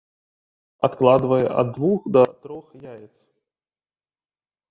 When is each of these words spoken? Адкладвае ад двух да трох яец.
Адкладвае 0.87 1.43
ад 1.63 1.67
двух 1.75 1.99
да 2.17 2.23
трох 2.47 2.65
яец. 2.93 3.13